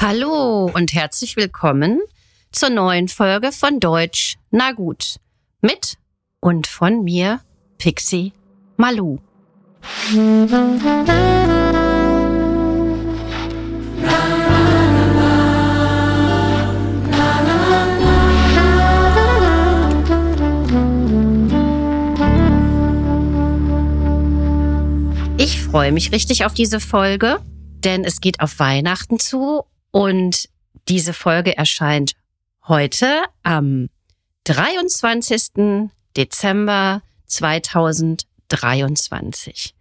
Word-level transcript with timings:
Hallo 0.00 0.70
und 0.72 0.94
herzlich 0.94 1.34
willkommen 1.34 1.98
zur 2.52 2.70
neuen 2.70 3.08
Folge 3.08 3.50
von 3.50 3.80
Deutsch 3.80 4.36
Na 4.52 4.70
gut 4.70 5.16
mit 5.60 5.98
und 6.38 6.68
von 6.68 7.02
mir 7.02 7.40
Pixie 7.78 8.32
Malu. 8.76 9.18
Ich 25.38 25.60
freue 25.60 25.90
mich 25.90 26.12
richtig 26.12 26.44
auf 26.44 26.54
diese 26.54 26.78
Folge, 26.78 27.40
denn 27.82 28.04
es 28.04 28.20
geht 28.20 28.38
auf 28.38 28.60
Weihnachten 28.60 29.18
zu 29.18 29.64
und 29.98 30.48
diese 30.86 31.12
Folge 31.12 31.56
erscheint 31.56 32.12
heute 32.68 33.24
am 33.42 33.88
23. 34.44 35.90
Dezember 36.16 37.02
2023. 37.26 39.74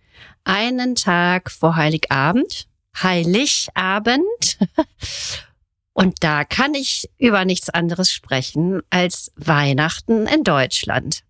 Einen 0.43 0.95
Tag 0.95 1.51
vor 1.51 1.75
Heiligabend, 1.75 2.67
Heiligabend. 2.99 4.57
Und 5.93 6.23
da 6.23 6.45
kann 6.45 6.73
ich 6.73 7.11
über 7.19 7.45
nichts 7.45 7.69
anderes 7.69 8.11
sprechen 8.11 8.81
als 8.89 9.31
Weihnachten 9.35 10.25
in 10.25 10.43
Deutschland. 10.43 11.21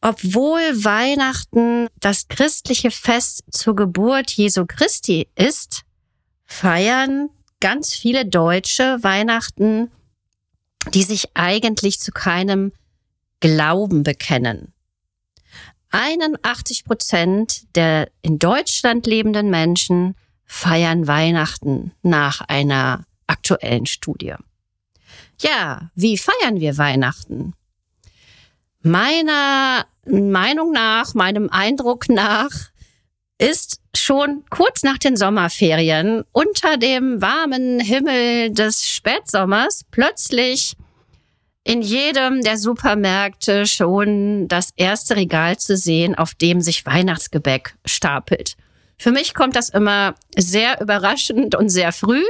Obwohl 0.00 0.60
Weihnachten 0.84 1.88
das 1.98 2.28
christliche 2.28 2.92
Fest 2.92 3.42
zur 3.50 3.74
Geburt 3.74 4.30
Jesu 4.30 4.66
Christi 4.66 5.26
ist, 5.34 5.84
feiern 6.48 7.28
ganz 7.60 7.94
viele 7.94 8.26
Deutsche 8.26 8.98
Weihnachten, 9.02 9.92
die 10.92 11.02
sich 11.04 11.36
eigentlich 11.36 12.00
zu 12.00 12.10
keinem 12.10 12.72
Glauben 13.40 14.02
bekennen. 14.02 14.72
81 15.90 16.84
Prozent 16.84 17.76
der 17.76 18.10
in 18.22 18.38
Deutschland 18.38 19.06
lebenden 19.06 19.50
Menschen 19.50 20.16
feiern 20.44 21.06
Weihnachten 21.06 21.92
nach 22.02 22.40
einer 22.40 23.04
aktuellen 23.26 23.86
Studie. 23.86 24.34
Ja, 25.40 25.90
wie 25.94 26.18
feiern 26.18 26.60
wir 26.60 26.78
Weihnachten? 26.78 27.54
Meiner 28.80 29.86
Meinung 30.06 30.72
nach, 30.72 31.14
meinem 31.14 31.50
Eindruck 31.50 32.08
nach, 32.08 32.50
ist 33.38 33.80
schon 34.00 34.44
kurz 34.50 34.82
nach 34.82 34.98
den 34.98 35.16
Sommerferien 35.16 36.24
unter 36.32 36.76
dem 36.76 37.20
warmen 37.20 37.80
Himmel 37.80 38.50
des 38.50 38.88
Spätsommers 38.88 39.84
plötzlich 39.90 40.76
in 41.64 41.82
jedem 41.82 42.40
der 42.40 42.56
Supermärkte 42.56 43.66
schon 43.66 44.48
das 44.48 44.70
erste 44.76 45.16
Regal 45.16 45.58
zu 45.58 45.76
sehen, 45.76 46.14
auf 46.14 46.34
dem 46.34 46.60
sich 46.60 46.86
Weihnachtsgebäck 46.86 47.74
stapelt. 47.84 48.56
Für 48.96 49.12
mich 49.12 49.34
kommt 49.34 49.54
das 49.54 49.68
immer 49.68 50.14
sehr 50.36 50.80
überraschend 50.80 51.54
und 51.54 51.68
sehr 51.68 51.92
früh. 51.92 52.24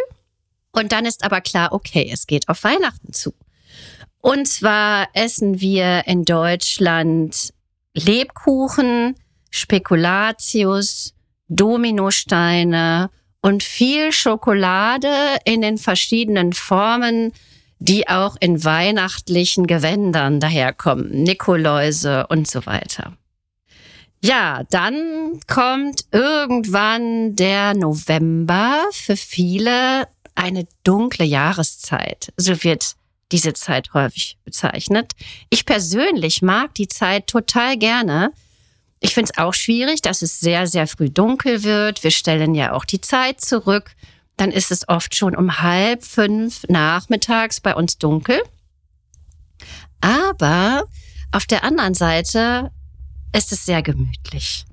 Und 0.72 0.92
dann 0.92 1.06
ist 1.06 1.25
aber 1.25 1.41
klar, 1.41 1.72
okay, 1.72 2.10
es 2.12 2.27
geht 2.27 2.48
auf 2.48 2.64
Weihnachten 2.64 3.12
zu. 3.12 3.32
Und 4.20 4.47
zwar 4.48 5.08
essen 5.14 5.60
wir 5.60 6.06
in 6.06 6.25
Deutschland 6.25 7.55
Lebkuchen, 7.94 9.14
Spekulatius, 9.50 11.14
Dominosteine 11.48 13.10
und 13.41 13.62
viel 13.62 14.12
Schokolade 14.12 15.08
in 15.44 15.62
den 15.62 15.78
verschiedenen 15.78 16.52
Formen, 16.52 17.32
die 17.78 18.08
auch 18.08 18.36
in 18.41 18.64
weihnachtlichen 18.64 19.66
Gewändern 19.66 20.41
daherkommen, 20.41 21.22
Nikoläuse 21.22 22.26
und 22.26 22.48
so 22.48 22.66
weiter. 22.66 23.16
Ja, 24.20 24.64
dann 24.70 25.38
kommt 25.47 26.06
irgendwann 26.10 27.37
der 27.37 27.75
November 27.75 28.82
für 28.91 29.16
viele 29.16 30.08
eine 30.34 30.66
dunkle 30.82 31.25
Jahreszeit. 31.25 32.32
So 32.37 32.64
wird 32.64 32.97
diese 33.31 33.53
Zeit 33.53 33.92
häufig 33.94 34.38
bezeichnet. 34.44 35.12
Ich 35.50 35.66
persönlich 35.66 36.42
mag 36.42 36.75
die 36.75 36.88
Zeit 36.88 37.28
total 37.28 37.76
gerne. 37.76 38.32
Ich 39.00 39.14
finde 39.14 39.31
es 39.32 39.38
auch 39.38 39.54
schwierig, 39.54 40.03
dass 40.03 40.22
es 40.22 40.41
sehr, 40.41 40.66
sehr 40.66 40.86
früh 40.86 41.10
dunkel 41.10 41.62
wird. 41.62 42.03
Wir 42.03 42.10
stellen 42.10 42.54
ja 42.54 42.72
auch 42.72 42.84
die 42.84 43.00
Zeit 43.00 43.41
zurück. 43.41 43.92
Dann 44.36 44.50
ist 44.50 44.70
es 44.70 44.88
oft 44.88 45.14
schon 45.14 45.36
um 45.36 45.60
halb 45.60 46.04
fünf 46.04 46.64
nachmittags 46.69 47.60
bei 47.60 47.75
uns 47.75 47.98
dunkel. 47.98 48.41
Aber 50.00 50.84
auf 51.32 51.47
der 51.47 51.64
anderen 51.64 51.94
Seite 51.94 52.70
ist 53.37 53.53
es 53.53 53.64
sehr 53.64 53.82
gemütlich. 53.82 54.64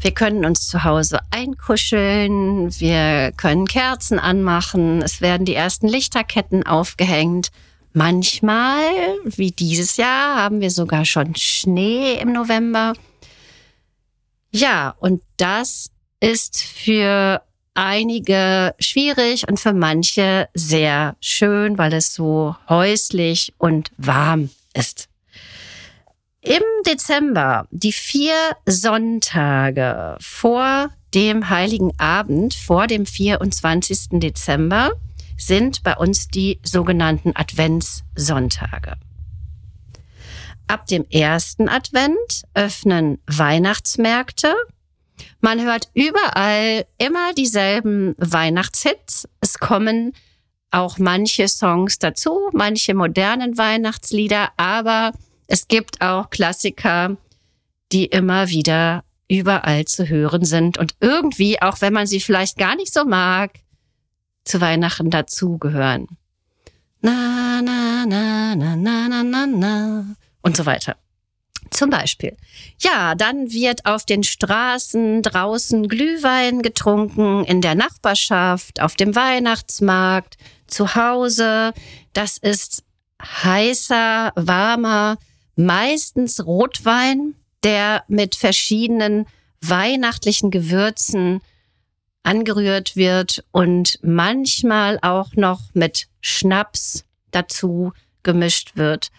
Wir 0.00 0.12
können 0.12 0.44
uns 0.44 0.68
zu 0.68 0.84
Hause 0.84 1.18
einkuscheln, 1.30 2.70
wir 2.78 3.32
können 3.36 3.66
Kerzen 3.66 4.20
anmachen, 4.20 5.02
es 5.02 5.20
werden 5.20 5.44
die 5.44 5.56
ersten 5.56 5.88
Lichterketten 5.88 6.64
aufgehängt 6.64 7.50
Manchmal, 7.98 8.84
wie 9.24 9.50
dieses 9.50 9.96
Jahr, 9.96 10.36
haben 10.36 10.60
wir 10.60 10.70
sogar 10.70 11.04
schon 11.04 11.34
Schnee 11.34 12.14
im 12.20 12.32
November. 12.32 12.92
Ja, 14.50 14.94
und 14.98 15.22
das 15.36 15.90
ist 16.20 16.62
für 16.62 17.42
einige 17.74 18.74
schwierig 18.80 19.46
und 19.48 19.60
für 19.60 19.72
manche 19.72 20.48
sehr 20.54 21.16
schön, 21.20 21.78
weil 21.78 21.92
es 21.92 22.14
so 22.14 22.56
häuslich 22.68 23.54
und 23.58 23.90
warm 23.96 24.50
ist. 24.74 25.08
Im 26.40 26.62
Dezember, 26.86 27.66
die 27.70 27.92
vier 27.92 28.34
Sonntage 28.66 30.16
vor 30.20 30.90
dem 31.14 31.50
Heiligen 31.50 31.92
Abend, 31.98 32.54
vor 32.54 32.86
dem 32.86 33.06
24. 33.06 34.20
Dezember, 34.20 34.92
sind 35.36 35.82
bei 35.82 35.96
uns 35.96 36.28
die 36.28 36.58
sogenannten 36.64 37.32
Adventssonntage. 37.34 38.96
Ab 40.68 40.86
dem 40.86 41.04
ersten 41.10 41.68
Advent 41.68 42.42
öffnen 42.54 43.18
Weihnachtsmärkte. 43.26 44.54
Man 45.40 45.62
hört 45.64 45.88
überall 45.94 46.84
immer 46.98 47.32
dieselben 47.34 48.14
Weihnachtshits. 48.18 49.28
Es 49.40 49.58
kommen 49.58 50.12
auch 50.70 50.98
manche 50.98 51.48
Songs 51.48 51.98
dazu, 51.98 52.50
manche 52.52 52.94
modernen 52.94 53.56
Weihnachtslieder, 53.56 54.50
aber 54.58 55.12
es 55.46 55.66
gibt 55.68 56.02
auch 56.02 56.28
Klassiker, 56.28 57.16
die 57.90 58.04
immer 58.04 58.50
wieder 58.50 59.04
überall 59.28 59.86
zu 59.86 60.08
hören 60.08 60.44
sind 60.44 60.76
und 60.76 60.94
irgendwie, 61.00 61.60
auch 61.62 61.80
wenn 61.80 61.94
man 61.94 62.06
sie 62.06 62.20
vielleicht 62.20 62.58
gar 62.58 62.76
nicht 62.76 62.92
so 62.92 63.04
mag, 63.04 63.60
zu 64.44 64.60
Weihnachten 64.60 65.10
dazugehören. 65.10 66.06
Na, 67.00 67.62
na, 67.62 68.04
na, 68.06 68.54
na, 68.54 68.76
na, 68.76 69.08
na, 69.08 69.22
na, 69.22 69.46
na. 69.46 70.04
Und 70.42 70.56
so 70.56 70.66
weiter. 70.66 70.96
Zum 71.70 71.90
Beispiel. 71.90 72.36
Ja, 72.80 73.14
dann 73.14 73.52
wird 73.52 73.84
auf 73.84 74.06
den 74.06 74.22
Straßen 74.22 75.22
draußen 75.22 75.88
Glühwein 75.88 76.62
getrunken, 76.62 77.44
in 77.44 77.60
der 77.60 77.74
Nachbarschaft, 77.74 78.80
auf 78.80 78.94
dem 78.94 79.14
Weihnachtsmarkt, 79.14 80.36
zu 80.66 80.94
Hause. 80.94 81.72
Das 82.12 82.38
ist 82.38 82.84
heißer, 83.22 84.32
warmer, 84.34 85.18
meistens 85.56 86.44
Rotwein, 86.44 87.34
der 87.64 88.04
mit 88.08 88.36
verschiedenen 88.36 89.26
weihnachtlichen 89.60 90.50
Gewürzen 90.50 91.40
angerührt 92.22 92.94
wird 92.94 93.44
und 93.50 93.98
manchmal 94.02 94.98
auch 95.02 95.32
noch 95.34 95.60
mit 95.74 96.06
Schnaps 96.20 97.04
dazu 97.30 97.92
gemischt 98.22 98.76
wird. 98.76 99.10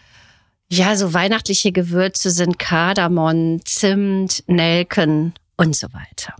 Ja, 0.71 0.95
so 0.95 1.13
weihnachtliche 1.13 1.71
Gewürze 1.71 2.30
sind 2.30 2.60
Kardamom, 2.60 3.66
Zimt, 3.66 4.44
Nelken 4.48 5.33
und 5.57 5.75
so 5.75 5.88
weiter. 5.94 6.36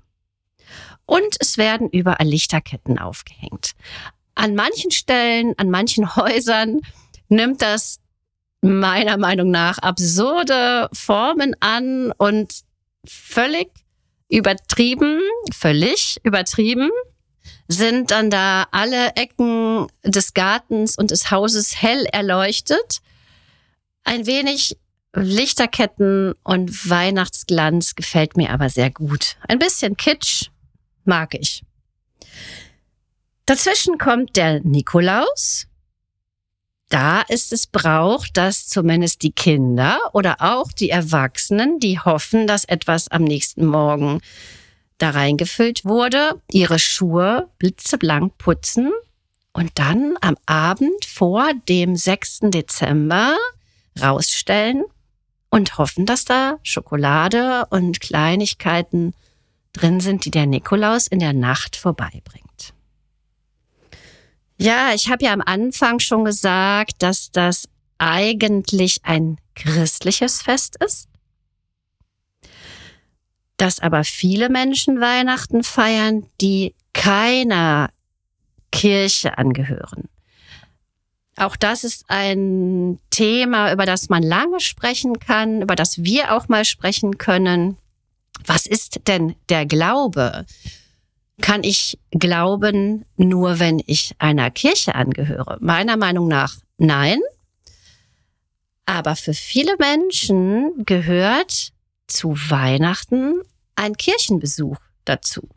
Und 1.06 1.36
es 1.40 1.58
werden 1.58 1.90
überall 1.90 2.28
Lichterketten 2.28 3.00
aufgehängt. 3.00 3.72
An 4.36 4.54
manchen 4.54 4.92
Stellen, 4.92 5.56
an 5.58 5.72
manchen 5.72 6.16
Häusern 6.16 6.82
nimmt 7.28 7.64
das 7.64 8.00
meiner 8.62 9.18
Meinung 9.18 9.50
nach 9.50 9.80
absurde 9.80 10.90
Formen 10.94 11.56
an 11.60 12.12
und 12.18 12.62
völlig 13.06 13.72
übertrieben, 14.30 15.22
völlig 15.52 16.20
übertrieben, 16.24 16.92
sind 17.68 18.12
dann 18.12 18.30
da 18.30 18.68
alle 18.72 19.16
Ecken 19.16 19.88
des 20.04 20.34
Gartens 20.34 20.98
und 20.98 21.10
des 21.10 21.32
Hauses 21.32 21.82
hell 21.82 22.06
erleuchtet. 22.12 23.02
Ein 24.10 24.26
wenig 24.26 24.76
Lichterketten 25.14 26.34
und 26.42 26.90
Weihnachtsglanz 26.90 27.94
gefällt 27.94 28.38
mir 28.38 28.50
aber 28.50 28.68
sehr 28.72 28.90
gut. 28.90 29.36
Ein 29.48 29.60
bisschen 29.60 29.98
Kitsch 29.98 30.48
mag 31.06 31.36
ich. 31.36 31.64
Dazwischen 33.46 34.00
kommt 34.00 34.36
der 34.36 34.62
Nikolaus. 34.62 35.68
Da 36.90 37.22
ist 37.22 37.54
es 37.54 37.68
Brauch, 37.68 38.26
dass 38.34 38.68
zumindest 38.68 39.22
die 39.22 39.32
Kinder 39.32 40.00
oder 40.14 40.38
auch 40.40 40.72
die 40.72 40.90
Erwachsenen, 40.90 41.78
die 41.78 42.00
hoffen, 42.00 42.48
dass 42.48 42.66
etwas 42.66 43.10
am 43.10 43.24
nächsten 43.24 43.68
Morgen 43.68 44.22
da 44.98 45.12
reingefüllt 45.12 45.86
wurde, 45.86 46.42
ihre 46.50 46.80
Schuhe 46.80 47.48
blitzeblank 47.60 48.40
putzen 48.40 48.92
und 49.54 49.70
dann 49.76 50.16
am 50.22 50.36
Abend 50.48 51.06
vor 51.06 51.52
dem 51.68 51.96
6. 51.96 52.40
Dezember 52.46 53.38
rausstellen 54.02 54.84
und 55.50 55.78
hoffen, 55.78 56.06
dass 56.06 56.26
da 56.26 56.58
Schokolade 56.64 57.66
und 57.70 58.00
Kleinigkeiten 58.00 59.14
drin 59.74 60.00
sind, 60.00 60.26
die 60.26 60.32
der 60.32 60.46
Nikolaus 60.46 61.08
in 61.08 61.20
der 61.20 61.34
Nacht 61.34 61.76
vorbeibringt. 61.76 62.74
Ja, 64.58 64.94
ich 64.94 65.10
habe 65.10 65.24
ja 65.24 65.34
am 65.34 65.42
Anfang 65.42 66.00
schon 66.00 66.26
gesagt, 66.26 67.02
dass 67.02 67.32
das 67.32 67.70
eigentlich 67.98 69.00
ein 69.04 69.38
christliches 69.56 70.42
Fest 70.42 70.76
ist, 70.84 71.08
dass 73.58 73.80
aber 73.80 74.04
viele 74.04 74.50
Menschen 74.50 75.00
Weihnachten 75.02 75.64
feiern, 75.64 76.26
die 76.42 76.76
keiner 76.94 77.90
Kirche 78.72 79.38
angehören. 79.38 80.10
Auch 81.40 81.56
das 81.56 81.86
ist 81.86 82.04
ein 82.10 83.00
Thema, 83.12 83.72
über 83.72 83.86
das 83.86 84.10
man 84.10 84.24
lange 84.24 84.60
sprechen 84.60 85.20
kann, 85.20 85.62
über 85.62 85.76
das 85.76 86.04
wir 86.04 86.36
auch 86.36 86.50
mal 86.50 86.66
sprechen 86.66 87.18
können. 87.18 87.78
Was 88.46 88.66
ist 88.66 89.08
denn 89.08 89.36
der 89.48 89.66
Glaube? 89.66 90.46
Kann 91.42 91.64
ich 91.64 91.98
glauben, 92.12 93.06
nur 93.16 93.60
wenn 93.60 93.82
ich 93.86 94.16
einer 94.20 94.52
Kirche 94.52 94.96
angehöre? 94.96 95.58
Meiner 95.62 95.96
Meinung 95.96 96.28
nach 96.28 96.58
nein. 96.78 97.20
Aber 98.86 99.16
für 99.16 99.34
viele 99.34 99.78
Menschen 99.78 100.84
gehört 100.86 101.72
zu 102.08 102.36
Weihnachten 102.50 103.36
ein 103.76 103.96
Kirchenbesuch 103.96 104.78
dazu. 105.06 105.48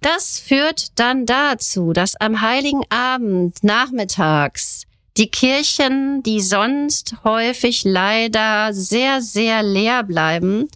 Das 0.00 0.38
führt 0.38 0.96
dann 1.00 1.26
dazu, 1.26 1.92
dass 1.92 2.14
am 2.14 2.40
heiligen 2.40 2.82
Abend 2.88 3.64
nachmittags 3.64 4.84
die 5.18 5.30
Kirchen, 5.30 6.22
die 6.22 6.40
sonst 6.40 7.16
häufig 7.24 7.82
leider 7.84 8.72
sehr, 8.72 9.20
sehr 9.20 9.62
leer 9.64 10.04
bleiben, 10.04 10.68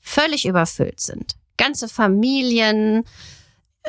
völlig 0.00 0.44
überfüllt 0.44 1.00
sind. 1.00 1.36
Ganze 1.56 1.88
Familien 1.88 3.04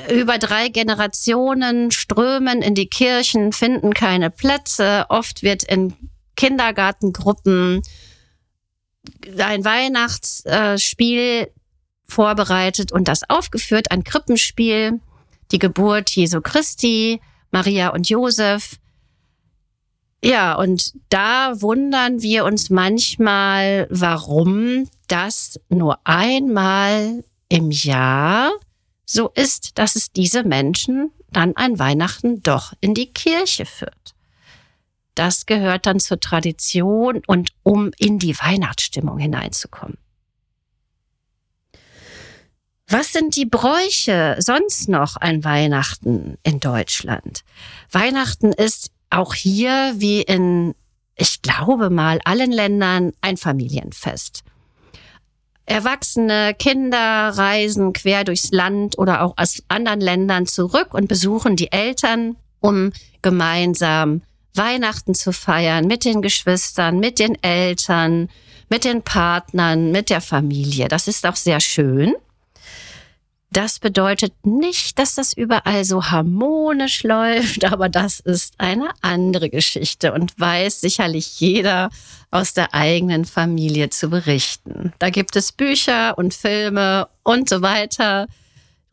über 0.09 0.37
drei 0.37 0.69
Generationen 0.69 1.91
strömen 1.91 2.61
in 2.61 2.75
die 2.75 2.87
Kirchen, 2.87 3.51
finden 3.53 3.93
keine 3.93 4.29
Plätze. 4.29 5.05
Oft 5.09 5.43
wird 5.43 5.63
in 5.63 5.93
Kindergartengruppen 6.35 7.81
ein 9.37 9.65
Weihnachtsspiel 9.65 11.51
vorbereitet 12.07 12.91
und 12.91 13.07
das 13.07 13.27
aufgeführt, 13.29 13.89
ein 13.91 14.03
Krippenspiel, 14.03 14.99
die 15.51 15.59
Geburt 15.59 16.11
Jesu 16.11 16.39
Christi, 16.41 17.19
Maria 17.51 17.89
und 17.89 18.09
Josef. 18.09 18.80
Ja, 20.23 20.53
und 20.53 20.93
da 21.09 21.61
wundern 21.61 22.21
wir 22.21 22.45
uns 22.45 22.69
manchmal, 22.69 23.87
warum 23.89 24.87
das 25.07 25.59
nur 25.69 25.99
einmal 26.03 27.23
im 27.49 27.71
Jahr 27.71 28.51
so 29.05 29.29
ist, 29.29 29.77
dass 29.79 29.95
es 29.95 30.11
diese 30.11 30.43
Menschen 30.43 31.11
dann 31.31 31.55
ein 31.57 31.79
Weihnachten 31.79 32.43
doch 32.43 32.73
in 32.81 32.93
die 32.93 33.11
Kirche 33.11 33.65
führt. 33.65 34.13
Das 35.15 35.45
gehört 35.45 35.85
dann 35.85 35.99
zur 35.99 36.19
Tradition 36.19 37.21
und 37.25 37.51
um 37.63 37.91
in 37.97 38.19
die 38.19 38.37
Weihnachtsstimmung 38.37 39.17
hineinzukommen. 39.17 39.97
Was 42.87 43.13
sind 43.13 43.35
die 43.35 43.45
Bräuche 43.45 44.35
sonst 44.39 44.89
noch 44.89 45.15
an 45.15 45.43
Weihnachten 45.43 46.37
in 46.43 46.59
Deutschland? 46.59 47.43
Weihnachten 47.89 48.51
ist 48.51 48.91
auch 49.11 49.33
hier 49.33 49.93
wie 49.97 50.21
in, 50.21 50.73
ich 51.15 51.41
glaube 51.41 51.89
mal, 51.89 52.19
allen 52.25 52.51
Ländern 52.51 53.13
ein 53.21 53.37
Familienfest. 53.37 54.43
Erwachsene 55.65 56.53
Kinder 56.57 57.29
reisen 57.29 57.93
quer 57.93 58.23
durchs 58.23 58.51
Land 58.51 58.97
oder 58.97 59.21
auch 59.21 59.35
aus 59.37 59.63
anderen 59.67 60.01
Ländern 60.01 60.45
zurück 60.45 60.93
und 60.93 61.07
besuchen 61.07 61.55
die 61.55 61.71
Eltern, 61.71 62.35
um 62.59 62.91
gemeinsam 63.21 64.21
Weihnachten 64.53 65.13
zu 65.13 65.31
feiern 65.31 65.87
mit 65.87 66.03
den 66.03 66.21
Geschwistern, 66.21 66.99
mit 66.99 67.19
den 67.19 67.41
Eltern, 67.41 68.29
mit 68.69 68.83
den 68.83 69.01
Partnern, 69.01 69.91
mit 69.91 70.09
der 70.09 70.21
Familie. 70.21 70.87
Das 70.87 71.07
ist 71.07 71.25
auch 71.25 71.35
sehr 71.35 71.59
schön. 71.59 72.15
Das 73.53 73.79
bedeutet 73.79 74.33
nicht, 74.45 74.97
dass 74.97 75.15
das 75.15 75.33
überall 75.33 75.83
so 75.83 76.05
harmonisch 76.05 77.03
läuft, 77.03 77.65
aber 77.65 77.89
das 77.89 78.21
ist 78.21 78.53
eine 78.57 78.89
andere 79.01 79.49
Geschichte 79.49 80.13
und 80.13 80.39
weiß 80.39 80.79
sicherlich 80.79 81.41
jeder 81.41 81.89
aus 82.31 82.53
der 82.53 82.73
eigenen 82.73 83.25
Familie 83.25 83.89
zu 83.89 84.09
berichten. 84.09 84.93
Da 84.99 85.09
gibt 85.09 85.35
es 85.35 85.51
Bücher 85.51 86.17
und 86.17 86.33
Filme 86.33 87.09
und 87.23 87.49
so 87.49 87.61
weiter 87.61 88.27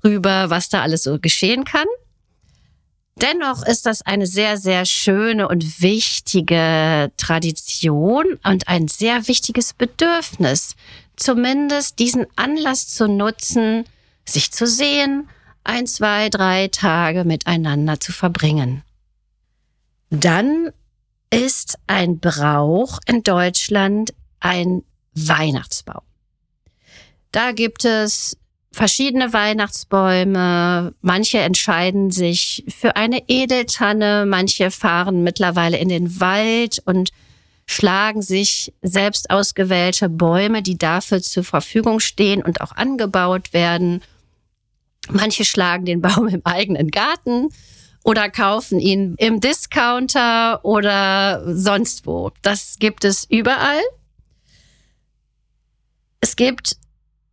rüber, 0.03 0.51
was 0.51 0.69
da 0.69 0.83
alles 0.83 1.05
so 1.05 1.21
geschehen 1.21 1.63
kann. 1.63 1.87
Dennoch 3.15 3.65
ist 3.65 3.87
das 3.87 4.03
eine 4.03 4.27
sehr, 4.27 4.57
sehr 4.57 4.85
schöne 4.87 5.47
und 5.47 5.81
wichtige 5.81 7.13
Tradition 7.17 8.39
und 8.45 8.67
ein 8.67 8.89
sehr 8.89 9.29
wichtiges 9.29 9.73
Bedürfnis, 9.73 10.75
zumindest 11.17 12.01
diesen 12.01 12.27
Anlass 12.37 12.89
zu 12.89 13.07
nutzen, 13.07 13.85
sich 14.31 14.53
zu 14.53 14.67
sehen, 14.67 15.29
ein, 15.65 15.87
zwei, 15.87 16.29
drei 16.29 16.69
Tage 16.69 17.25
miteinander 17.25 18.01
zu 18.01 18.13
verbringen. 18.13 18.83
Dann 20.11 20.71
ist 21.31 21.79
ein 21.87 22.19
Brauch 22.19 22.99
in 23.07 23.23
Deutschland 23.23 24.15
ein 24.41 24.83
Weihnachtsbaum. 25.15 26.03
Da 27.33 27.53
gibt 27.53 27.85
es 27.85 28.39
verschiedene 28.73 29.33
Weihnachtsbäume. 29.33 30.95
Manche 31.03 31.39
entscheiden 31.39 32.11
sich 32.11 32.65
für 32.69 32.97
eine 32.97 33.23
Edeltanne, 33.29 34.25
manche 34.27 34.71
fahren 34.71 35.23
mittlerweile 35.23 35.77
in 35.79 35.89
den 35.89 36.21
Wald 36.21 36.81
und 36.87 37.11
schlagen 37.67 38.23
sich 38.23 38.73
selbst 38.81 39.29
ausgewählte 39.29 40.09
Bäume, 40.09 40.63
die 40.63 40.79
dafür 40.79 41.21
zur 41.21 41.45
Verfügung 41.45 42.01
stehen 42.01 42.43
und 42.43 42.63
auch 42.63 42.73
angebaut 42.73 43.53
werden, 43.53 44.01
Manche 45.11 45.45
schlagen 45.45 45.85
den 45.85 46.01
Baum 46.01 46.29
im 46.29 46.43
eigenen 46.45 46.91
Garten 46.91 47.49
oder 48.05 48.31
kaufen 48.31 48.81
ihn 48.81 49.15
im 49.19 49.41
Discounter 49.41 50.65
oder 50.65 51.43
sonst 51.55 52.07
wo. 52.07 52.31
Das 52.43 52.77
gibt 52.79 53.05
es 53.05 53.25
überall. 53.29 53.83
Es 56.21 56.37
gibt 56.37 56.77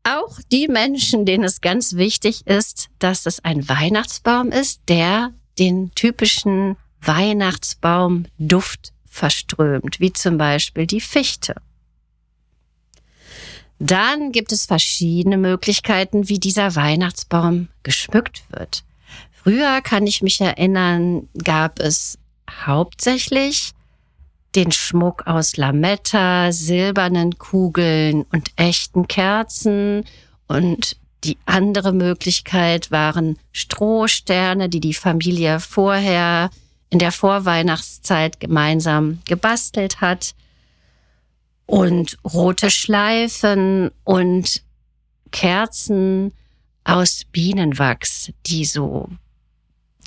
auch 0.04 0.40
die 0.52 0.68
Menschen, 0.68 1.26
denen 1.26 1.44
es 1.44 1.62
ganz 1.62 1.96
wichtig 1.96 2.46
ist, 2.46 2.90
dass 3.00 3.26
es 3.26 3.44
ein 3.44 3.68
Weihnachtsbaum 3.68 4.52
ist, 4.52 4.82
der 4.88 5.34
den 5.58 5.92
typischen 5.96 6.78
Weihnachtsbaumduft 7.02 8.94
verströmt, 9.06 10.00
wie 10.00 10.14
zum 10.14 10.38
Beispiel 10.38 10.86
die 10.86 11.02
Fichte. 11.02 11.56
Dann 13.80 14.32
gibt 14.32 14.52
es 14.52 14.66
verschiedene 14.66 15.38
Möglichkeiten, 15.38 16.30
wie 16.30 16.40
dieser 16.40 16.76
Weihnachtsbaum 16.76 17.68
geschmückt 17.84 18.44
wird. 18.50 18.84
Früher 19.32 19.82
kann 19.82 20.08
ich 20.08 20.22
mich 20.22 20.40
erinnern, 20.42 21.28
gab 21.44 21.80
es 21.80 22.18
hauptsächlich 22.50 23.72
den 24.56 24.72
Schmuck 24.72 25.28
aus 25.28 25.58
Lametta, 25.58 26.52
silbernen 26.52 27.38
Kugeln 27.38 28.26
und 28.32 28.52
echten 28.56 29.08
Kerzen. 29.08 30.06
Und 30.48 30.96
die 31.26 31.38
andere 31.46 31.92
Möglichkeit 31.92 32.92
waren 32.92 33.38
Strohsterne, 33.52 34.70
die 34.70 34.80
die 34.80 34.94
Familie 34.94 35.60
vorher 35.60 36.50
in 36.90 37.00
der 37.00 37.12
Vorweihnachtszeit 37.12 38.40
gemeinsam 38.40 39.20
gebastelt 39.26 40.00
hat 40.00 40.34
und 41.66 42.18
rote 42.24 42.70
Schleifen 42.70 43.92
und 44.04 44.64
Kerzen 45.32 46.34
aus 46.84 47.24
Bienenwachs, 47.32 48.32
die 48.46 48.66
so 48.66 49.10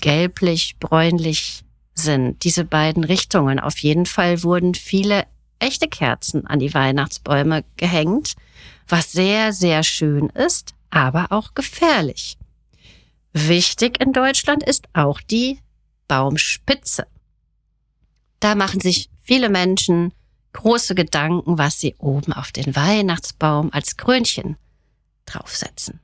gelblich, 0.01 0.77
bräunlich 0.79 1.63
sind. 1.93 2.43
Diese 2.43 2.63
beiden 2.63 3.03
Richtungen. 3.03 3.59
Auf 3.59 3.77
jeden 3.79 4.05
Fall 4.05 4.43
wurden 4.43 4.73
viele 4.73 5.25
echte 5.59 5.87
Kerzen 5.87 6.47
an 6.47 6.59
die 6.59 6.73
Weihnachtsbäume 6.73 7.65
gehängt, 7.75 8.35
was 8.87 9.11
sehr, 9.11 9.51
sehr 9.53 9.83
schön 9.83 10.29
ist, 10.29 10.73
aber 10.89 11.31
auch 11.31 11.53
gefährlich. 11.53 12.37
Wichtig 13.33 14.01
in 14.01 14.13
Deutschland 14.13 14.63
ist 14.63 14.87
auch 14.93 15.21
die 15.21 15.59
Baumspitze. 16.07 17.05
Da 18.39 18.55
machen 18.55 18.79
sich 18.79 19.09
viele 19.21 19.49
Menschen 19.49 20.13
große 20.61 20.93
Gedanken, 20.93 21.57
was 21.57 21.79
sie 21.79 21.95
oben 21.99 22.33
auf 22.33 22.51
den 22.51 22.75
Weihnachtsbaum 22.75 23.71
als 23.71 23.95
Krönchen 23.95 24.57
draufsetzen. 25.25 25.99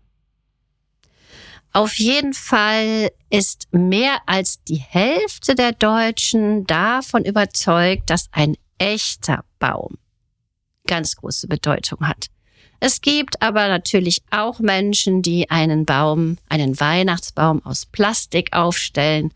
Auf 1.73 1.95
jeden 1.95 2.33
Fall 2.33 3.11
ist 3.29 3.67
mehr 3.71 4.19
als 4.27 4.63
die 4.63 4.77
Hälfte 4.77 5.55
der 5.55 5.73
Deutschen 5.73 6.65
davon 6.65 7.25
überzeugt, 7.25 8.09
dass 8.09 8.29
ein 8.31 8.55
echter 8.77 9.43
Baum 9.59 9.97
ganz 10.87 11.17
große 11.17 11.47
Bedeutung 11.47 12.07
hat. 12.07 12.27
Es 12.79 13.01
gibt 13.01 13.41
aber 13.41 13.67
natürlich 13.67 14.21
auch 14.31 14.59
Menschen, 14.59 15.21
die 15.21 15.49
einen 15.49 15.85
Baum, 15.85 16.37
einen 16.47 16.79
Weihnachtsbaum 16.79 17.65
aus 17.65 17.85
Plastik 17.85 18.53
aufstellen 18.53 19.33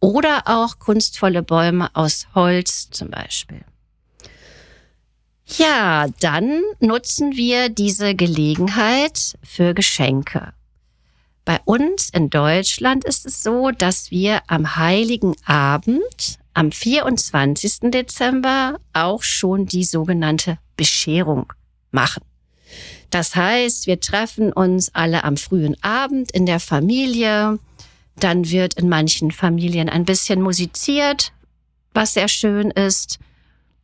oder 0.00 0.44
auch 0.46 0.78
kunstvolle 0.78 1.42
Bäume 1.42 1.90
aus 1.94 2.28
Holz 2.34 2.88
zum 2.90 3.10
Beispiel. 3.10 3.64
Ja, 5.46 6.06
dann 6.20 6.62
nutzen 6.80 7.36
wir 7.36 7.68
diese 7.68 8.14
Gelegenheit 8.14 9.34
für 9.42 9.74
Geschenke. 9.74 10.52
Bei 11.44 11.60
uns 11.66 12.08
in 12.10 12.30
Deutschland 12.30 13.04
ist 13.04 13.26
es 13.26 13.42
so, 13.42 13.70
dass 13.70 14.10
wir 14.10 14.40
am 14.46 14.76
heiligen 14.76 15.36
Abend, 15.44 16.38
am 16.54 16.72
24. 16.72 17.90
Dezember, 17.90 18.80
auch 18.94 19.22
schon 19.22 19.66
die 19.66 19.84
sogenannte 19.84 20.58
Bescherung 20.76 21.52
machen. 21.90 22.22
Das 23.10 23.36
heißt, 23.36 23.86
wir 23.86 24.00
treffen 24.00 24.52
uns 24.52 24.94
alle 24.94 25.24
am 25.24 25.36
frühen 25.36 25.76
Abend 25.82 26.30
in 26.30 26.46
der 26.46 26.60
Familie. 26.60 27.58
Dann 28.16 28.50
wird 28.50 28.74
in 28.74 28.88
manchen 28.88 29.30
Familien 29.30 29.90
ein 29.90 30.06
bisschen 30.06 30.40
musiziert, 30.40 31.32
was 31.92 32.14
sehr 32.14 32.28
schön 32.28 32.70
ist. 32.70 33.18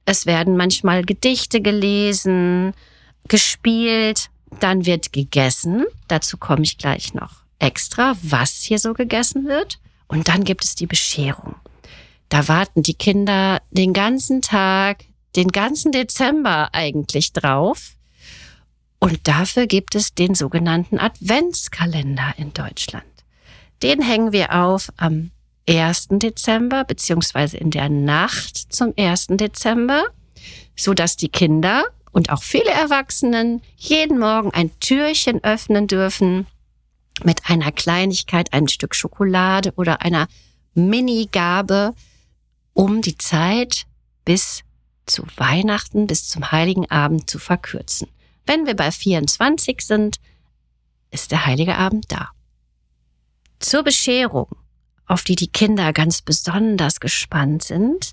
Es 0.05 0.27
werden 0.27 0.57
manchmal 0.57 1.05
Gedichte 1.05 1.61
gelesen, 1.61 2.73
gespielt, 3.29 4.31
dann 4.59 4.87
wird 4.87 5.13
gegessen. 5.13 5.85
Dazu 6.09 6.37
komme 6.37 6.63
ich 6.63 6.79
gleich 6.79 7.15
noch 7.15 7.45
extra, 7.59 8.17
was 8.23 8.63
hier 8.63 8.79
so 8.79 8.95
gegessen 8.95 9.47
wird. 9.47 9.79
Und 10.09 10.29
dann 10.29 10.45
gibt 10.45 10.65
es 10.65 10.75
die 10.75 10.87
Bescherung. 10.87 11.55
Da 12.29 12.49
warten 12.49 12.83
die 12.83 12.95
Kinder 12.95 13.61
den 13.71 13.93
ganzen 13.93 14.43
Tag, 14.43 15.05
den 15.37 15.49
ganzen 15.49 15.93
Dezember 15.93 16.71
eigentlich 16.73 17.33
drauf. 17.33 17.97
Und 18.99 19.27
dafür 19.29 19.67
gibt 19.67 19.95
es 19.95 20.15
den 20.15 20.35
sogenannten 20.35 20.99
Adventskalender 20.99 22.35
in 22.37 22.53
Deutschland. 22.53 23.05
Den 23.83 24.03
hängen 24.03 24.33
wir 24.33 24.55
auf 24.55 24.93
am 24.97 25.31
1. 25.69 26.09
Dezember 26.11 26.85
beziehungsweise 26.85 27.57
in 27.57 27.71
der 27.71 27.89
Nacht 27.89 28.73
zum 28.73 28.93
1. 28.97 29.29
Dezember, 29.31 30.05
so 30.77 30.95
dass 30.95 31.17
die 31.17 31.29
Kinder 31.29 31.85
und 32.13 32.31
auch 32.31 32.43
viele 32.43 32.71
Erwachsenen 32.71 33.63
jeden 33.77 34.19
Morgen 34.19 34.51
ein 34.53 34.71
Türchen 34.81 35.43
öffnen 35.45 35.87
dürfen 35.87 36.47
mit 37.23 37.49
einer 37.49 37.73
Kleinigkeit, 37.73 38.53
ein 38.53 38.69
Stück 38.69 38.95
Schokolade 38.95 39.73
oder 39.77 40.03
einer 40.03 40.27
Mini-Gabe, 40.75 41.95
um 42.73 43.03
die 43.03 43.19
Zeit 43.19 43.87
bis 44.25 44.63
zu 45.07 45.25
Weihnachten, 45.37 46.07
bis 46.07 46.29
zum 46.29 46.51
Heiligen 46.51 46.91
Abend 46.91 47.29
zu 47.29 47.39
verkürzen. 47.39 48.09
Wenn 48.47 48.67
wir 48.67 48.75
bei 48.75 48.91
24 48.91 49.81
sind, 49.83 50.17
ist 51.11 51.31
der 51.31 51.47
Heilige 51.47 51.77
Abend 51.77 52.07
da. 52.09 52.31
Zur 53.59 53.83
Bescherung 53.83 54.49
auf 55.11 55.25
die 55.25 55.35
die 55.35 55.49
Kinder 55.49 55.93
ganz 55.93 56.23
besonders 56.23 57.01
gespannt 57.01 57.65
sind, 57.65 58.13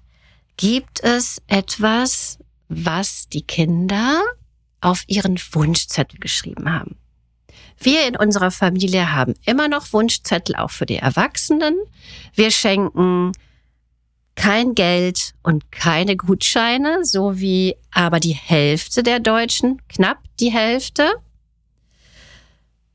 gibt 0.58 1.04
es 1.04 1.40
etwas, 1.46 2.40
was 2.70 3.30
die 3.30 3.44
Kinder 3.44 4.24
auf 4.82 5.04
ihren 5.06 5.40
Wunschzettel 5.52 6.20
geschrieben 6.20 6.74
haben. 6.74 6.98
Wir 7.80 8.08
in 8.08 8.18
unserer 8.18 8.50
Familie 8.50 9.14
haben 9.14 9.36
immer 9.46 9.68
noch 9.68 9.94
Wunschzettel 9.94 10.56
auch 10.56 10.72
für 10.72 10.88
die 10.88 10.96
Erwachsenen. 10.96 11.76
Wir 12.34 12.50
schenken 12.50 13.32
kein 14.34 14.74
Geld 14.74 15.36
und 15.44 15.72
keine 15.72 16.18
Gutscheine, 16.18 17.06
so 17.06 17.40
wie 17.40 17.76
aber 17.92 18.20
die 18.20 18.34
Hälfte 18.34 19.04
der 19.04 19.20
Deutschen, 19.20 19.84
knapp 19.88 20.18
die 20.40 20.52
Hälfte. 20.52 21.12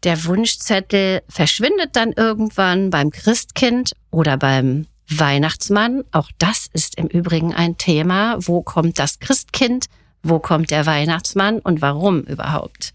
Der 0.05 0.25
Wunschzettel 0.25 1.23
verschwindet 1.29 1.95
dann 1.95 2.13
irgendwann 2.13 2.91
beim 2.91 3.11
Christkind 3.11 3.93
oder 4.11 4.37
beim 4.37 4.87
Weihnachtsmann. 5.09 6.03
Auch 6.11 6.31
das 6.39 6.69
ist 6.73 6.97
im 6.97 7.07
Übrigen 7.07 7.55
ein 7.55 7.79
Thema. 7.79 8.37
Wo 8.41 8.63
kommt 8.63 8.99
das 8.99 9.21
Christkind? 9.21 9.87
Wo 10.23 10.39
kommt 10.39 10.71
der 10.71 10.87
Weihnachtsmann 10.87 11.61
und 11.61 11.83
warum 11.83 12.23
überhaupt? 12.23 12.93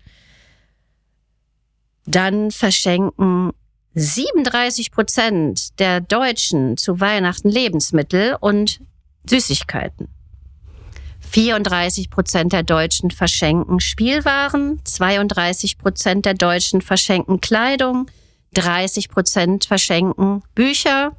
Dann 2.06 2.52
verschenken 2.52 3.52
37 3.94 4.92
Prozent 4.92 5.80
der 5.80 6.02
Deutschen 6.02 6.78
zu 6.78 7.00
Weihnachten 7.00 7.50
Lebensmittel 7.50 8.38
und 8.40 8.80
Süßigkeiten. 9.30 10.08
34 11.32 12.10
Prozent 12.10 12.54
der 12.54 12.64
Deutschen 12.64 13.12
verschenken 13.12 13.80
Spielwaren, 13.80 14.80
32 14.84 15.78
Prozent 15.78 16.26
der 16.26 16.34
Deutschen 16.34 16.82
verschenken 16.82 17.42
Kleidung, 17.42 18.10
30 18.54 19.10
Prozent 19.10 19.66
verschenken 19.66 20.44
Bücher. 20.56 21.16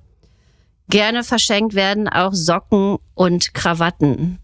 Gerne 0.89 1.23
verschenkt 1.23 1.75
werden 1.75 2.09
auch 2.09 2.33
Socken 2.33 2.99
und 3.15 3.53
Krawatten. 3.55 4.39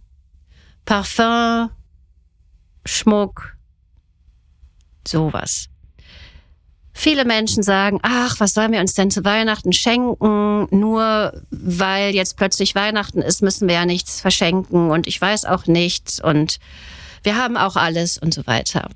Parfum, 0.85 1.71
Schmuck, 2.85 3.57
sowas. 5.07 5.71
Viele 6.97 7.25
Menschen 7.25 7.65
sagen, 7.65 7.99
ach, 8.03 8.39
was 8.39 8.55
sollen 8.55 8.71
wir 8.71 8.81
uns 8.81 8.95
denn 8.95 9.11
zu 9.11 9.25
Weihnachten 9.25 9.73
schenken? 9.73 10.69
Nur 10.71 11.43
weil 11.51 12.15
jetzt 12.15 12.37
plötzlich 12.37 12.77
Weihnachten 12.77 13.21
ist, 13.21 13.43
müssen 13.43 13.67
wir 13.67 13.75
ja 13.75 13.85
nichts 13.85 14.21
verschenken 14.21 14.93
und 14.93 15.09
ich 15.09 15.21
weiß 15.21 15.45
auch 15.45 15.67
nichts 15.67 16.23
und 16.23 16.61
wir 17.25 17.37
haben 17.37 17.57
auch 17.57 17.75
alles 17.75 18.17
und 18.17 18.33
so 18.33 18.47
weiter. 18.47 18.89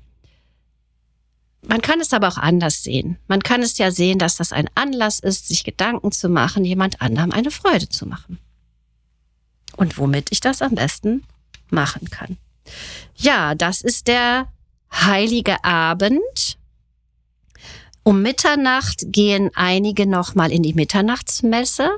Man 1.67 1.81
kann 1.81 1.99
es 1.99 2.13
aber 2.13 2.29
auch 2.29 2.37
anders 2.37 2.83
sehen. 2.83 3.17
Man 3.27 3.43
kann 3.43 3.61
es 3.61 3.77
ja 3.77 3.91
sehen, 3.91 4.17
dass 4.17 4.37
das 4.37 4.53
ein 4.53 4.69
Anlass 4.75 5.19
ist, 5.19 5.49
sich 5.49 5.65
Gedanken 5.65 6.13
zu 6.13 6.29
machen, 6.29 6.63
jemand 6.63 7.01
anderem 7.01 7.31
eine 7.33 7.51
Freude 7.51 7.89
zu 7.89 8.05
machen. 8.05 8.39
Und 9.75 9.97
womit 9.97 10.31
ich 10.31 10.39
das 10.39 10.61
am 10.61 10.75
besten 10.75 11.25
machen 11.69 12.09
kann. 12.09 12.37
Ja, 13.17 13.55
das 13.55 13.81
ist 13.81 14.07
der 14.07 14.47
heilige 14.91 15.63
Abend 15.65 16.58
um 18.09 18.23
Mitternacht 18.23 19.03
gehen 19.11 19.51
einige 19.53 20.07
nochmal 20.07 20.51
in 20.51 20.63
die 20.63 20.73
Mitternachtsmesse. 20.73 21.91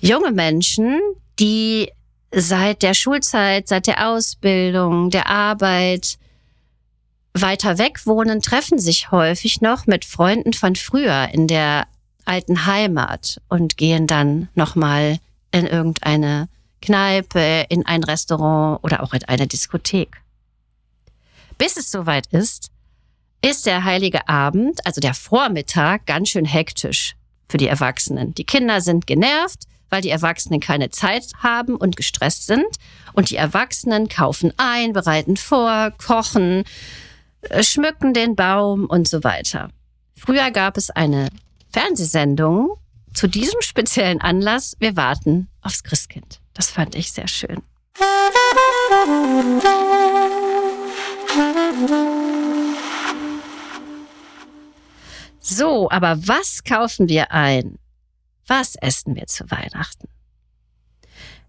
Junge 0.00 0.30
Menschen, 0.30 1.00
die 1.40 1.90
seit 2.30 2.84
der 2.84 2.94
Schulzeit, 2.94 3.66
seit 3.66 3.88
der 3.88 4.08
Ausbildung, 4.08 5.10
der 5.10 5.26
Arbeit 5.26 6.16
weiter 7.34 7.78
weg 7.78 8.06
wohnen, 8.06 8.40
treffen 8.40 8.78
sich 8.78 9.10
häufig 9.10 9.60
noch 9.60 9.88
mit 9.88 10.04
Freunden 10.04 10.52
von 10.52 10.76
früher 10.76 11.28
in 11.32 11.48
der 11.48 11.88
alten 12.24 12.64
Heimat 12.66 13.40
und 13.48 13.78
gehen 13.78 14.06
dann 14.06 14.48
nochmal 14.54 15.18
in 15.50 15.66
irgendeine 15.66 16.48
Kneipe, 16.82 17.66
in 17.68 17.84
ein 17.84 18.04
Restaurant 18.04 18.84
oder 18.84 19.02
auch 19.02 19.12
in 19.12 19.24
eine 19.24 19.48
Diskothek. 19.48 20.22
Bis 21.58 21.76
es 21.76 21.90
soweit 21.90 22.28
ist, 22.28 22.70
ist 23.42 23.66
der 23.66 23.84
heilige 23.84 24.28
Abend, 24.28 24.84
also 24.84 25.00
der 25.00 25.14
Vormittag, 25.14 26.06
ganz 26.06 26.30
schön 26.30 26.44
hektisch 26.44 27.14
für 27.48 27.56
die 27.56 27.68
Erwachsenen. 27.68 28.34
Die 28.34 28.44
Kinder 28.44 28.80
sind 28.80 29.06
genervt, 29.06 29.64
weil 29.90 30.02
die 30.02 30.10
Erwachsenen 30.10 30.60
keine 30.60 30.90
Zeit 30.90 31.24
haben 31.38 31.76
und 31.76 31.96
gestresst 31.96 32.46
sind. 32.46 32.66
Und 33.14 33.30
die 33.30 33.36
Erwachsenen 33.36 34.08
kaufen 34.08 34.52
ein, 34.56 34.92
bereiten 34.92 35.36
vor, 35.36 35.92
kochen, 35.92 36.64
äh, 37.42 37.62
schmücken 37.62 38.12
den 38.12 38.36
Baum 38.36 38.84
und 38.86 39.08
so 39.08 39.24
weiter. 39.24 39.70
Früher 40.14 40.50
gab 40.50 40.76
es 40.76 40.90
eine 40.90 41.28
Fernsehsendung 41.72 42.76
zu 43.14 43.28
diesem 43.28 43.60
speziellen 43.62 44.20
Anlass. 44.20 44.76
Wir 44.78 44.96
warten 44.96 45.48
aufs 45.62 45.82
Christkind. 45.84 46.40
Das 46.54 46.70
fand 46.70 46.94
ich 46.94 47.12
sehr 47.12 47.28
schön. 47.28 47.62
So, 55.50 55.90
aber 55.90 56.28
was 56.28 56.62
kaufen 56.62 57.08
wir 57.08 57.32
ein? 57.32 57.78
Was 58.46 58.76
essen 58.76 59.16
wir 59.16 59.26
zu 59.28 59.50
Weihnachten? 59.50 60.06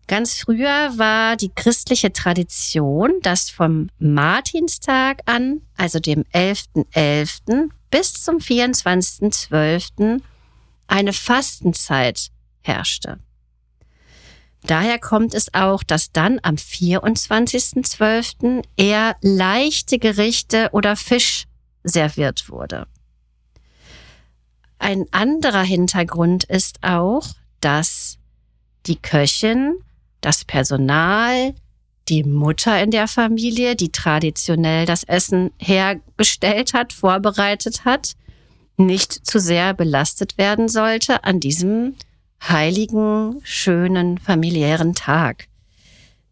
Ganz 0.07 0.39
früher 0.39 0.97
war 0.97 1.35
die 1.35 1.51
christliche 1.53 2.13
Tradition, 2.13 3.19
dass 3.21 3.49
vom 3.49 3.89
Martinstag 3.99 5.19
an, 5.25 5.63
also 5.75 5.99
dem 5.99 6.23
11.11., 6.33 6.85
.11., 6.95 7.71
bis 7.91 8.13
zum 8.13 8.37
24.12. 8.37 10.21
eine 10.87 11.11
Fastenzeit 11.11 12.29
herrschte. 12.61 13.19
Daher 14.63 14.99
kommt 14.99 15.33
es 15.33 15.53
auch, 15.53 15.83
dass 15.83 16.13
dann 16.13 16.39
am 16.41 16.55
24.12. 16.55 18.63
eher 18.77 19.17
leichte 19.21 19.99
Gerichte 19.99 20.69
oder 20.71 20.95
Fisch 20.95 21.47
serviert 21.83 22.47
wurde. 22.49 22.87
Ein 24.79 25.05
anderer 25.11 25.61
Hintergrund 25.61 26.45
ist 26.45 26.79
auch, 26.81 27.27
dass 27.59 28.17
die 28.85 28.95
Köchin 28.95 29.75
das 30.21 30.45
Personal, 30.45 31.53
die 32.07 32.23
Mutter 32.23 32.81
in 32.81 32.89
der 32.91 33.07
Familie, 33.07 33.75
die 33.75 33.91
traditionell 33.91 34.85
das 34.85 35.03
Essen 35.03 35.51
hergestellt 35.57 36.73
hat, 36.73 36.93
vorbereitet 36.93 37.85
hat, 37.85 38.15
nicht 38.77 39.11
zu 39.11 39.39
sehr 39.39 39.73
belastet 39.73 40.37
werden 40.37 40.69
sollte 40.69 41.23
an 41.25 41.39
diesem 41.39 41.95
heiligen, 42.41 43.41
schönen, 43.43 44.17
familiären 44.17 44.95
Tag. 44.95 45.47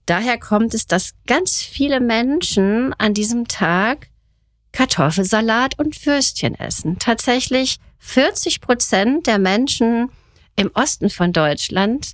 Daher 0.06 0.39
kommt 0.39 0.74
es, 0.74 0.88
dass 0.88 1.16
ganz 1.27 1.62
viele 1.62 2.00
Menschen 2.00 2.94
an 2.98 3.13
diesem 3.13 3.50
Tag 3.50 4.08
Kartoffelsalat 4.72 5.78
und 5.80 6.06
Würstchen 6.06 6.56
essen. 6.56 7.00
Tatsächlich 7.00 7.78
40 8.00 8.62
Prozent 8.62 9.28
der 9.28 9.40
Menschen 9.40 10.10
im 10.56 10.72
Osten 10.74 11.10
von 11.10 11.34
Deutschland 11.34 12.14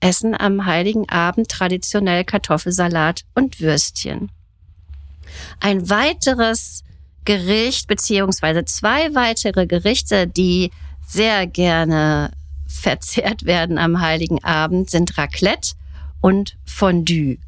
essen 0.00 0.38
am 0.38 0.66
heiligen 0.66 1.08
Abend 1.08 1.48
traditionell 1.48 2.24
Kartoffelsalat 2.24 3.24
und 3.34 3.60
Würstchen. 3.60 4.30
Ein 5.60 5.88
weiteres 5.88 6.84
Gericht 7.24 7.88
beziehungsweise 7.88 8.64
zwei 8.64 9.14
weitere 9.14 9.66
Gerichte, 9.66 10.26
die 10.26 10.70
sehr 11.06 11.46
gerne 11.46 12.30
verzehrt 12.66 13.44
werden 13.44 13.78
am 13.78 14.00
heiligen 14.00 14.42
Abend, 14.44 14.90
sind 14.90 15.16
Raclette 15.16 15.72
und 16.20 16.56
Fondue. 16.64 17.38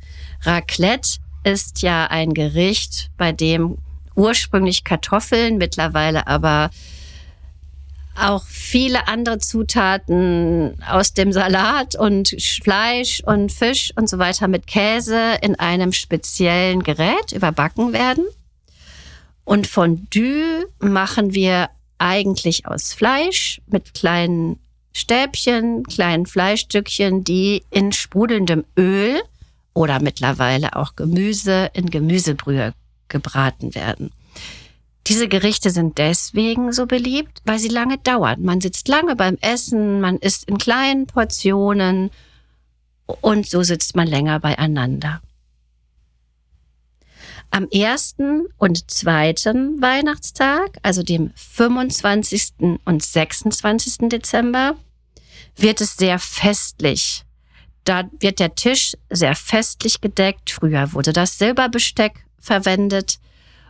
Raclette 0.42 1.18
ist 1.44 1.82
ja 1.82 2.06
ein 2.06 2.32
Gericht, 2.34 3.10
bei 3.16 3.32
dem 3.32 3.78
ursprünglich 4.16 4.84
Kartoffeln, 4.84 5.58
mittlerweile 5.58 6.26
aber 6.26 6.70
auch 8.18 8.44
viele 8.46 9.08
andere 9.08 9.38
Zutaten 9.38 10.78
aus 10.88 11.12
dem 11.12 11.32
Salat 11.32 11.96
und 11.96 12.34
Fleisch 12.62 13.22
und 13.24 13.52
Fisch 13.52 13.92
und 13.96 14.08
so 14.08 14.18
weiter 14.18 14.48
mit 14.48 14.66
Käse 14.66 15.36
in 15.42 15.56
einem 15.56 15.92
speziellen 15.92 16.82
Gerät 16.82 17.32
überbacken 17.32 17.92
werden. 17.92 18.24
Und 19.44 19.66
Fondue 19.66 20.66
machen 20.80 21.34
wir 21.34 21.68
eigentlich 21.98 22.66
aus 22.66 22.94
Fleisch 22.94 23.60
mit 23.66 23.94
kleinen 23.94 24.58
Stäbchen, 24.92 25.84
kleinen 25.84 26.26
Fleischstückchen, 26.26 27.22
die 27.22 27.62
in 27.70 27.92
sprudelndem 27.92 28.64
Öl 28.78 29.20
oder 29.74 30.00
mittlerweile 30.00 30.74
auch 30.74 30.96
Gemüse 30.96 31.70
in 31.74 31.90
Gemüsebrühe 31.90 32.72
gebraten 33.08 33.74
werden. 33.74 34.12
Diese 35.06 35.28
Gerichte 35.28 35.70
sind 35.70 35.98
deswegen 35.98 36.72
so 36.72 36.86
beliebt, 36.86 37.40
weil 37.44 37.60
sie 37.60 37.68
lange 37.68 37.98
dauern. 37.98 38.42
Man 38.42 38.60
sitzt 38.60 38.88
lange 38.88 39.14
beim 39.14 39.38
Essen, 39.40 40.00
man 40.00 40.16
isst 40.16 40.48
in 40.48 40.58
kleinen 40.58 41.06
Portionen 41.06 42.10
und 43.06 43.46
so 43.48 43.62
sitzt 43.62 43.94
man 43.94 44.08
länger 44.08 44.40
beieinander. 44.40 45.20
Am 47.50 47.68
ersten 47.70 48.46
und 48.58 48.90
zweiten 48.90 49.80
Weihnachtstag, 49.80 50.78
also 50.82 51.04
dem 51.04 51.30
25. 51.36 52.80
und 52.84 53.02
26. 53.02 54.08
Dezember, 54.08 54.76
wird 55.54 55.80
es 55.80 55.96
sehr 55.96 56.18
festlich. 56.18 57.24
Da 57.84 58.10
wird 58.18 58.40
der 58.40 58.56
Tisch 58.56 58.96
sehr 59.08 59.36
festlich 59.36 60.00
gedeckt. 60.00 60.50
Früher 60.50 60.92
wurde 60.92 61.12
das 61.12 61.38
Silberbesteck 61.38 62.25
verwendet 62.38 63.18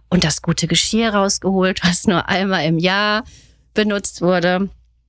und 0.09 0.25
das 0.25 0.43
gute 0.43 0.67
Geschirr 0.67 1.15
rausgeholt, 1.15 1.81
was 1.85 2.07
nur 2.07 2.29
einmal 2.29 2.65
im 2.67 2.79
Jahr 2.79 3.25
benutzt 3.75 4.23
wurde. 4.23 4.69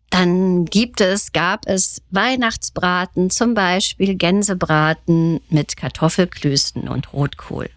Dann 0.09 0.65
gibt 0.65 1.01
es, 1.01 1.33
gab 1.33 1.67
es 1.67 2.01
Weihnachtsbraten, 2.11 3.29
zum 3.29 3.53
Beispiel 3.53 4.15
Gänsebraten 4.15 5.41
mit 5.49 5.75
Kartoffelklößen 5.75 6.87
und 6.87 7.11
Rotkohl. 7.11 7.69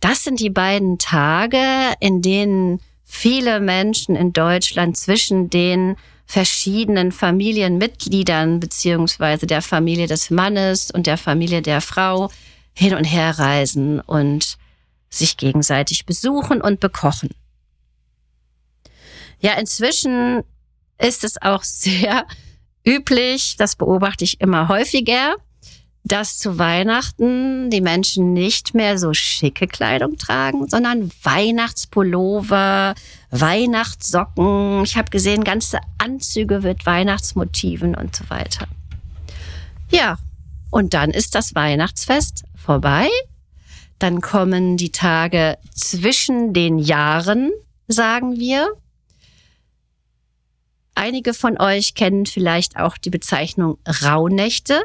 Das 0.00 0.22
sind 0.22 0.38
die 0.38 0.50
beiden 0.50 0.98
Tage, 0.98 1.58
in 1.98 2.22
denen 2.22 2.80
viele 3.04 3.58
Menschen 3.58 4.14
in 4.14 4.32
Deutschland 4.32 4.96
zwischen 4.96 5.50
den 5.50 5.96
verschiedenen 6.26 7.10
Familienmitgliedern 7.10 8.60
beziehungsweise 8.60 9.46
der 9.46 9.62
Familie 9.62 10.06
des 10.06 10.30
Mannes 10.30 10.90
und 10.90 11.06
der 11.06 11.16
Familie 11.16 11.62
der 11.62 11.80
Frau 11.80 12.30
hin 12.78 12.94
und 12.94 13.04
her 13.04 13.36
reisen 13.40 14.00
und 14.00 14.56
sich 15.10 15.36
gegenseitig 15.36 16.06
besuchen 16.06 16.60
und 16.60 16.78
bekochen. 16.78 17.30
Ja, 19.40 19.54
inzwischen 19.54 20.44
ist 20.96 21.24
es 21.24 21.42
auch 21.42 21.62
sehr 21.64 22.24
üblich, 22.86 23.56
das 23.58 23.74
beobachte 23.74 24.22
ich 24.22 24.40
immer 24.40 24.68
häufiger, 24.68 25.34
dass 26.04 26.38
zu 26.38 26.56
Weihnachten 26.58 27.68
die 27.68 27.80
Menschen 27.80 28.32
nicht 28.32 28.74
mehr 28.74 28.96
so 28.96 29.12
schicke 29.12 29.66
Kleidung 29.66 30.16
tragen, 30.16 30.68
sondern 30.68 31.10
Weihnachtspullover, 31.24 32.94
Weihnachtssocken. 33.32 34.84
Ich 34.84 34.96
habe 34.96 35.10
gesehen, 35.10 35.42
ganze 35.42 35.80
Anzüge 35.98 36.60
mit 36.60 36.86
Weihnachtsmotiven 36.86 37.96
und 37.96 38.14
so 38.14 38.30
weiter. 38.30 38.68
Ja, 39.90 40.16
und 40.70 40.94
dann 40.94 41.10
ist 41.10 41.34
das 41.34 41.54
Weihnachtsfest 41.54 42.44
vorbei 42.54 43.08
dann 43.98 44.20
kommen 44.20 44.76
die 44.76 44.92
Tage 44.92 45.58
zwischen 45.74 46.52
den 46.52 46.78
Jahren, 46.78 47.50
sagen 47.88 48.38
wir. 48.38 48.68
Einige 50.94 51.34
von 51.34 51.60
euch 51.60 51.94
kennen 51.94 52.26
vielleicht 52.26 52.76
auch 52.76 52.96
die 52.98 53.10
Bezeichnung 53.10 53.78
Rauhnächte. 53.86 54.82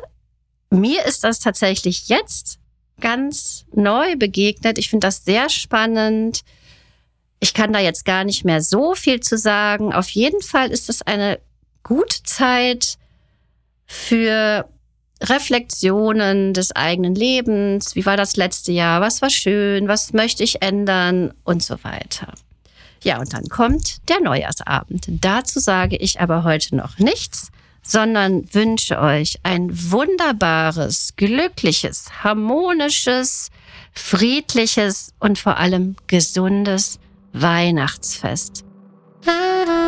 Mir 0.70 1.06
ist 1.06 1.24
das 1.24 1.40
tatsächlich 1.40 2.08
jetzt 2.08 2.60
ganz 3.00 3.66
neu 3.74 4.16
begegnet. 4.16 4.78
Ich 4.78 4.90
finde 4.90 5.08
das 5.08 5.26
sehr 5.26 5.50
spannend. 5.50 6.42
Ich 7.40 7.54
kann 7.54 7.74
da 7.74 7.80
jetzt 7.80 8.06
gar 8.06 8.24
nicht 8.24 8.46
mehr 8.46 8.62
so 8.62 8.96
viel 8.96 9.20
zu 9.20 9.38
sagen. 9.38 9.94
Auf 9.94 10.10
jeden 10.10 10.42
Fall 10.42 10.72
ist 10.72 10.90
es 10.90 11.02
eine 11.02 11.40
gute 11.84 12.24
Zeit 12.24 12.98
für 13.86 14.68
Reflexionen 15.24 16.54
des 16.54 16.76
eigenen 16.76 17.16
Lebens. 17.16 17.96
Wie 17.96 18.06
war 18.06 18.18
das 18.18 18.36
letzte 18.36 18.72
Jahr? 18.72 19.02
Was 19.02 19.22
war 19.22 19.30
schön? 19.30 19.88
Was 19.88 20.14
möchte 20.14 20.44
ich 20.44 20.62
ändern? 20.62 21.34
Und 21.44 21.64
so 21.64 21.84
weiter. 21.84 22.34
Ja, 23.04 23.20
und 23.20 23.34
dann 23.34 23.48
kommt 23.50 24.08
der 24.10 24.22
Neujahrsabend. 24.22 25.06
Dazu 25.08 25.60
sage 25.60 25.98
ich 25.98 26.22
aber 26.22 26.44
heute 26.44 26.76
noch 26.76 27.00
nichts, 27.00 27.52
sondern 27.82 28.54
wünsche 28.54 29.00
euch 29.00 29.40
ein 29.44 29.70
wunderbares, 29.92 31.14
glückliches, 31.18 32.24
harmonisches, 32.24 33.50
friedliches 33.94 35.14
und 35.20 35.38
vor 35.38 35.58
allem 35.58 35.96
gesundes 36.08 37.00
Weihnachtsfest. 37.34 38.64
Musik 39.26 39.83